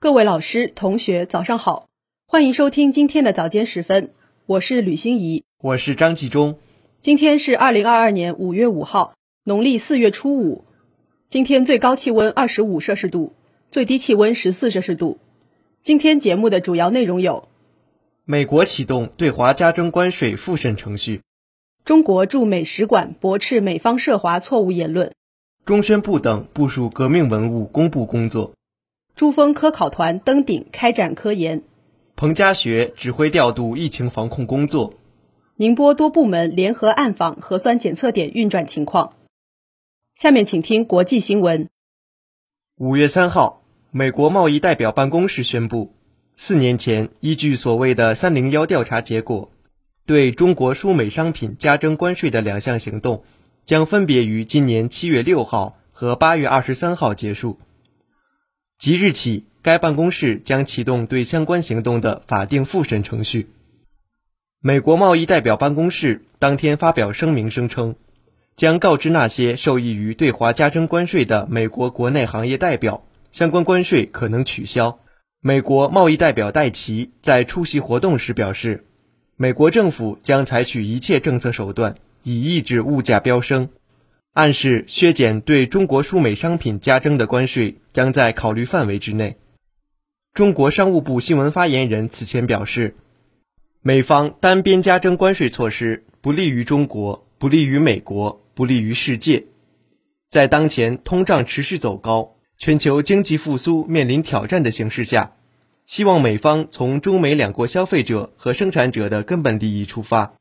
[0.00, 1.88] 各位老师、同学，早上好，
[2.28, 4.12] 欢迎收听今天的早间时分，
[4.46, 6.56] 我是吕欣怡，我是张继忠。
[7.00, 10.64] 今天是二零二二年五月五号，农历四月初五。
[11.26, 13.32] 今天最高气温二十五摄氏度，
[13.66, 15.18] 最低气温十四摄氏度。
[15.82, 17.48] 今天节目的主要内容有：
[18.24, 21.22] 美国启动对华加征关税复审程序；
[21.84, 25.10] 中国驻美使馆驳斥美方涉华错误言论；
[25.64, 28.52] 中宣部等部署革命文物公布工作；
[29.18, 31.62] 珠峰科考团登顶开展科研；
[32.14, 34.92] 彭家学指挥调度疫情防控工作；
[35.56, 39.14] 宁波多部门联合暗访核酸检测点运转情况。
[40.14, 41.68] 下面请听国际新闻。
[42.76, 45.92] 五月三号，美国贸易代表办公室宣布，
[46.36, 49.50] 四年前依据所谓的“三零幺”调查结果，
[50.06, 53.24] 对中国输美商品加征关税的两项行动，
[53.64, 57.58] 将分别于今年七月六号和八月二十三号结束。
[58.78, 63.48] 即日起，该办公室将启动对相关行动的法定复审程序。
[64.60, 67.96] 美国贸易代表办公室当天发表声明，声称。
[68.54, 75.00] 将告知那些受益于对华加征关税的美国国内行业代表，相关关税可能取消。
[75.40, 78.84] 美国贸易代表戴奇在出席活动时表示，
[79.36, 83.70] 美国政府将采取一切政策手段以抑制物价飙升，
[84.38, 89.36] 暗示削减对中国输美商品加征的关税将在考虑范围之内。
[90.32, 92.94] 中国商务部新闻发言人此前表示，
[93.82, 98.44] 美方单边加征关税措施不利于中国，不利于美国。
[98.54, 99.46] 不利于世界，
[100.28, 105.32] 在当前通胀持续走高、全球经济复苏面临挑战的形势下，
[105.84, 110.34] 希望美方从中美两国消费者和生产者的根本利益出发，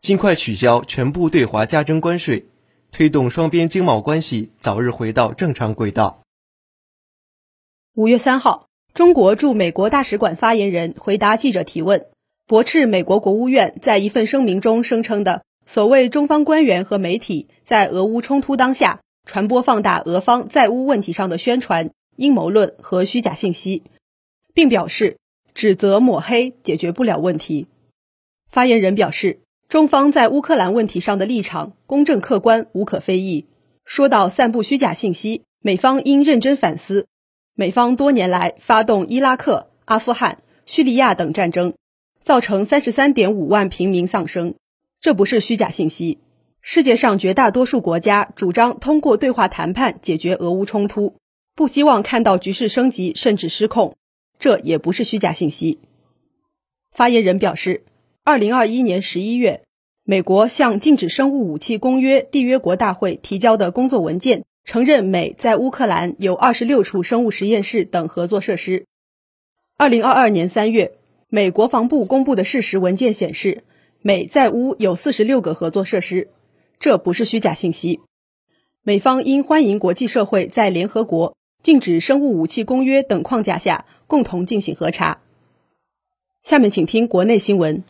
[0.00, 2.46] 尽快取消全部对华加征关税，
[2.94, 6.22] 推动双边经贸关系早日回到正常轨道。
[7.92, 12.06] 五月三号，中国驻美国大使馆发言人回答记者提问，
[12.46, 15.42] 驳斥美国国务院在一份声明中声称的。
[15.66, 23.82] 所谓中方官员和媒体在俄乌冲突当下传播放大俄方在乌问题上的宣传阴谋论和虚假信息，
[24.52, 25.16] 并表示
[25.52, 27.66] 指责抹黑解决不了问题。
[28.48, 29.40] 发言人表示，
[29.74, 33.48] 中方在乌克兰问题上的立场公正客观，无可非议。
[33.84, 37.08] 说到散布虚假信息，美方应认真反思。
[37.56, 41.74] 美方多年来发动伊拉克、阿富汗、叙利亚等战争，
[42.20, 44.54] 造成三十三点五万平民丧生。
[45.00, 46.20] 这不是虚假信息。
[46.60, 51.16] 世界上绝大多数国家主张通过对话谈判解决俄乌冲突，
[51.56, 53.96] 不希望看到局势升级甚至失控。
[54.38, 55.80] 这也不是虚假信息。
[56.92, 57.82] 发言人表示，
[58.22, 59.63] 二零二一年十一月，
[60.04, 68.84] 美国向禁止生物武器公约缔约国大会提交的工作文件承认美在乌克兰有二十六处生物实验室等合作设施。
[69.78, 70.92] 二零二二年三月，
[71.28, 73.64] 美国防部公布的事实文件显示。
[74.06, 76.28] 美在乌有四十六个合作设施，
[76.78, 78.00] 这不是虚假信息。
[78.82, 85.22] 美方应欢迎国际社会在联合国禁止生物武器公约等框架下共同进行核查。
[86.42, 87.82] 下面请听国内新闻。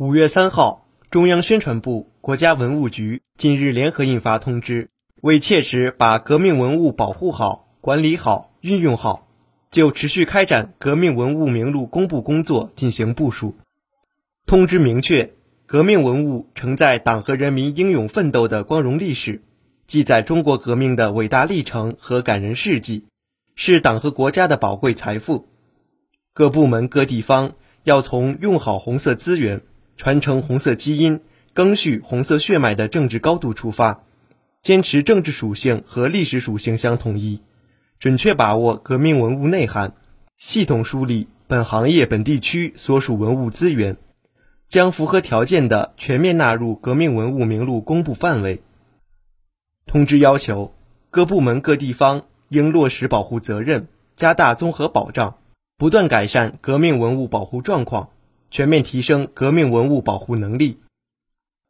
[0.00, 4.90] 五月三号，中央宣传部、国家文物局近日联合印发通知，
[5.20, 9.28] 为切实把革命文物保护好、管理好、运用好，
[9.70, 13.54] 就持续开展革命文物名录公布工作进行部署。
[14.46, 15.34] 通知明确，
[15.64, 19.42] 革命文物承载党和人民英勇奋斗的光荣历史，
[19.86, 23.04] 记载中国革命的伟大历程和感人事迹，
[23.54, 25.46] 是党和国家的宝贵财富。
[26.32, 27.52] 各部门各地方
[27.84, 29.60] 要从用好红色资源、
[29.96, 31.20] 传承红色基因、
[31.54, 34.02] 赓续红色血脉的政治高度出发，
[34.62, 37.40] 坚持政治属性和历史属性相统一，
[37.98, 39.94] 准确把握革命文物内涵，
[40.36, 43.96] 系统梳理本行业本地区所属文物资源。
[44.66, 48.60] 将符合条件的全面纳入革命文物名录公布范围。
[49.86, 50.74] 通知要求，
[51.10, 55.36] 各部门各地方应落实保护责任，加大综合保障，
[55.76, 58.08] 不断改善革命文物保护状况，
[58.54, 60.78] 全面提升革命文物保护能力。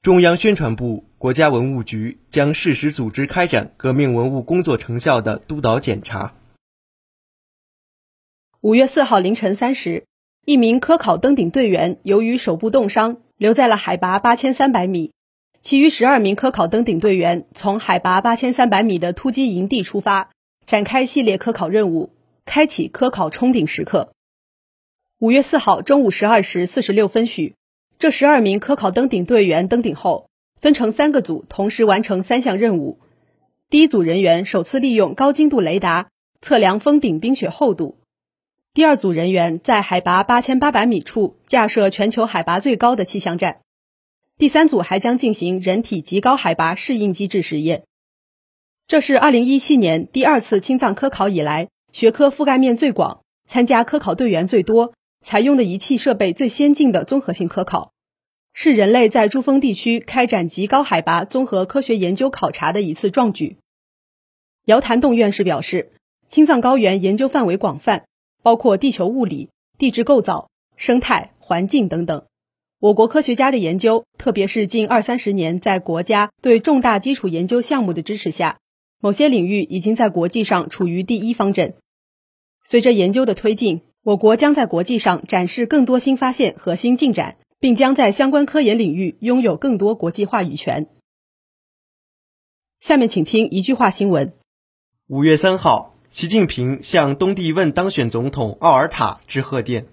[0.00, 6.34] 中央宣传部、国家文物局将适时组织开展革命文物工作成效的督导检查。
[8.60, 10.04] 五月四号凌晨三时。
[10.44, 15.10] 一名科考登顶队员由于手部冻伤，留在了海拔八千三百米。
[15.60, 20.30] 其余十二名科考登顶队员从海拔八千三百米的突击营地出发，
[20.64, 22.14] 展开系列科考任务，
[22.44, 24.12] 开启科考冲顶时刻。
[25.20, 27.56] 五月四号中午十二时四十六分许，
[27.98, 30.30] 这十二名科考登顶队员登顶后，
[30.60, 33.00] 分成三个组，同时完成三项任务。
[33.68, 36.10] 第一组人员首次利用高精度雷达
[36.40, 37.98] 测量峰顶冰雪厚度。
[38.72, 43.58] 第二组人员在海拔八千八百米处架设全球海拔最高的气象站。
[44.36, 47.82] 第三组还将进行人体极高海拔适应机制实验。
[48.86, 54.94] 这是二零一七年第二次青藏科考以来，学科覆盖面最广、参加科考队员最多、
[55.24, 57.92] 采用的仪器设备最先进的综合性科考，
[58.52, 63.58] 是人类在珠峰地区开展极高海拔综合科学研究考察的一次壮举。
[64.64, 65.92] 姚谭栋院士表示，
[66.28, 68.04] 青藏高原研究范围广泛。
[68.40, 72.24] 包括地球物理、地质构造、生态环境等等。
[72.78, 78.58] 我国科学家的研究，特别是近二三十年在国家对重大基础研究项目的支持下，
[79.00, 81.74] 某些领域已经在国际上处于第一方阵。
[82.64, 90.88] 随着研究的推进，我国将在国际上展示更多新发现和新进展，并将在相关科研领域拥有更多国际话语权。
[92.78, 94.32] 下面请听一句话新闻：
[95.08, 95.94] 五月三号。
[96.10, 99.86] 习近平向东帝汶当选总统奥尔塔致贺电。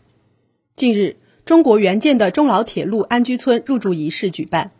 [0.74, 4.72] 近日，中国援建的中老铁路安居村入驻仪式举办。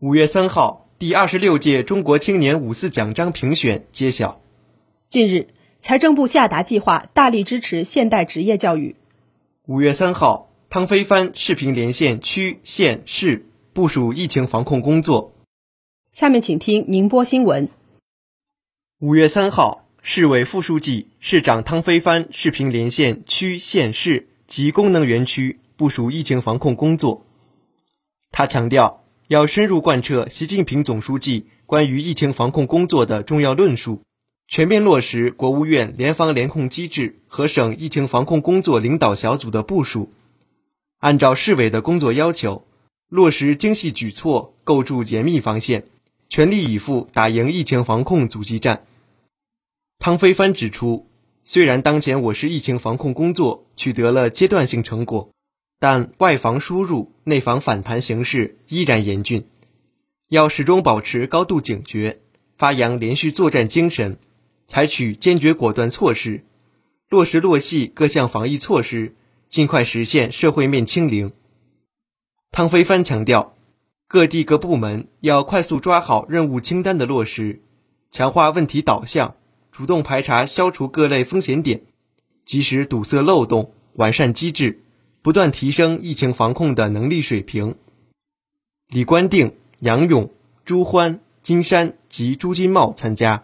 [0.00, 4.40] 五月三号，第二十六届中国青年五四奖章评选揭晓。
[5.10, 5.48] 近日，
[5.86, 8.96] 财政部下达计划，大力支持现代职业教育。
[9.66, 13.44] 五月三号，汤飞帆视频连线区、县、市
[13.74, 15.34] 部署疫情防控工作。
[16.10, 17.68] 下面请听宁波新闻。
[18.98, 19.84] 五月三号。
[20.00, 27.26] 市委副书记、市长汤飞帆视频连线区、县、市及功能园区部署疫情防控工作。
[28.30, 34.00] 他强调，要深入贯彻习近平总书记关于疫情防控工作的重要论述，
[34.46, 40.12] 全面落实国务院联防联控机制和省疫情防控工作领导小组的部署，
[40.98, 42.66] 按照市委的工作要求，
[43.08, 45.84] 落实精细举措，构筑严密防线，
[46.28, 48.86] 全力以赴打赢疫情防控阻击战。
[49.98, 51.08] 汤飞帆指出，
[51.42, 55.30] 虽然当前我市疫情防控工作取得了阶段性成果，
[55.80, 59.46] 但外防输入、内防反弹形势依然严峻，
[60.28, 62.20] 要始终保持高度警觉，
[62.56, 64.18] 发扬连续作战精神，
[64.66, 66.44] 采取坚决果断措施，
[67.08, 69.14] 落实落细各项防疫措施，
[69.46, 71.32] 尽快实现社会面清零。
[72.50, 73.54] 汤飞帆强调，
[74.08, 77.60] 各地各部门要快速抓好任务清单的落实，
[78.10, 79.36] 强化问题导向。
[79.72, 81.82] 主动排查、消除各类风险点，
[82.46, 84.84] 及时堵塞漏洞，完善机制，
[85.20, 87.74] 不断提升疫情防控的能力水平。
[88.88, 90.30] 李官定、杨勇、
[90.64, 93.42] 朱欢、金山及朱金茂参加。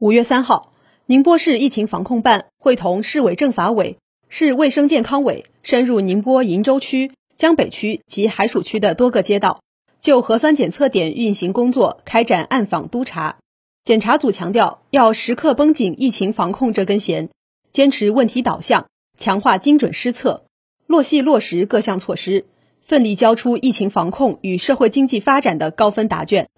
[0.00, 0.72] 五月三号，
[1.06, 3.96] 宁波市疫情防控办会同市委政法委、
[4.28, 9.60] 市卫生健康委深入宁波鄞州区、江北区及海曙区的多个街道，
[10.00, 13.36] 就核酸检测点运行工作开展暗访督查。
[13.84, 17.30] 检查组强调，要时刻绷紧疫情防控这根弦，
[17.72, 18.86] 坚持问题导向，
[19.16, 20.44] 强化精准施策，
[20.88, 22.46] 落细落实各项措施，
[22.84, 26.48] 奋力交出疫情防控与社会经济发展的高分答卷。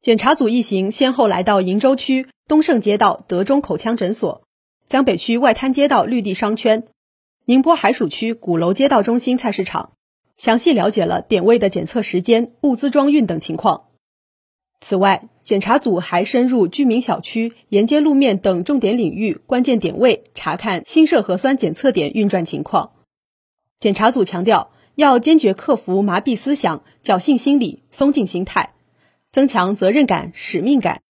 [0.00, 4.42] 检查组一行先后来到鄞州区东胜街道德中口腔诊所、
[4.86, 6.84] 江北区外滩街道绿地商圈、
[7.44, 9.92] 宁波海曙区鼓楼街道中心菜市场，
[10.38, 13.88] 详细了解了点位的检测时间、物资装运等情况。
[14.80, 22.92] 此外，检查组还深入居民小区、沿街路面等重点领域、关键点位，查看新设核酸检测点运转情况。
[23.78, 28.72] 检查组强调，要坚决克服麻痹思想、侥幸心理、松劲心态，
[29.32, 31.02] 增强责任感、使命感，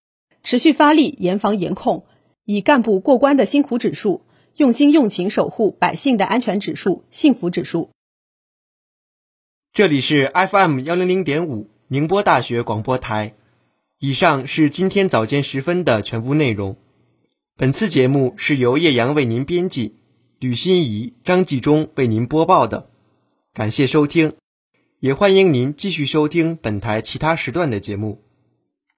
[0.42, 2.04] 持续发力严防严控，
[2.44, 4.22] 以干部过关的辛苦指数，
[4.56, 7.90] 用心用情守护百姓的安全指数、幸福指数。
[9.72, 13.34] 这里是 FM 幺零零点五宁波大学广播台。
[13.98, 16.76] 以上是今天早间时分的全部内容。
[17.56, 19.94] 本次节目是由叶阳为您编辑，
[20.38, 22.88] 吕欣怡、张继忠为您播报的。
[23.52, 24.32] 感谢收听，
[25.00, 28.23] 也欢迎您继续收听本台其他时段的节目。